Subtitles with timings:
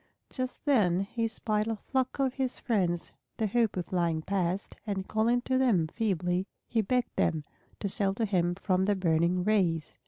[0.31, 5.41] Just then he spied a flock of his friends the Hoopoes flying past, and calling
[5.41, 7.43] to them feebly he begged them
[7.81, 9.99] to shelter him from the burning rays.